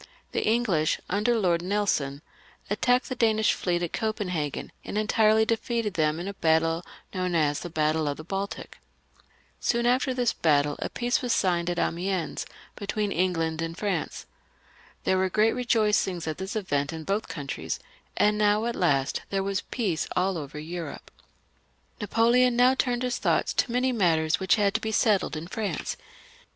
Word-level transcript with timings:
The 0.31 0.43
English, 0.43 0.99
under 1.11 1.37
Lord 1.37 1.61
Nelson, 1.61 2.23
attacked 2.71 3.07
the 3.07 3.13
Danish 3.13 3.53
fleet 3.53 3.83
at 3.83 3.93
Copenhagen, 3.93 4.71
and 4.83 4.97
entirely 4.97 5.45
defeated 5.45 5.93
them 5.93 6.19
in 6.19 6.27
a 6.27 6.33
battle 6.33 6.83
known 7.13 7.35
as 7.35 7.59
the 7.59 7.69
Battle 7.69 8.07
of 8.07 8.17
the 8.17 8.23
Baltic. 8.23 8.79
Soon 9.59 9.85
after 9.85 10.11
this 10.11 10.33
battle 10.33 10.75
a 10.79 10.89
peace 10.89 11.21
was 11.21 11.33
signed 11.33 11.69
at 11.69 11.77
Amiens 11.77 12.47
between 12.75 13.11
England 13.11 13.61
and 13.61 13.77
France. 13.77 14.25
There 15.03 15.19
were 15.19 15.29
great 15.29 15.53
rejoicings 15.53 16.25
at 16.25 16.39
this 16.39 16.55
event 16.55 16.91
in 16.91 17.03
both 17.03 17.27
countries; 17.27 17.77
and 18.17 18.39
now, 18.39 18.65
at 18.65 18.75
last, 18.75 19.21
there 19.29 19.43
was 19.43 19.61
peace 19.61 20.07
all 20.15 20.35
over 20.35 20.57
Europe. 20.57 21.11
Napoleon 21.99 22.55
now 22.55 22.73
turned 22.73 23.03
his 23.03 23.19
thoughts 23.19 23.53
to 23.53 23.71
many 23.71 23.91
matters 23.91 24.39
which 24.39 24.55
had 24.55 24.73
to 24.73 24.81
be 24.81 24.91
settled 24.91 25.35
in 25.37 25.45
France. 25.45 25.95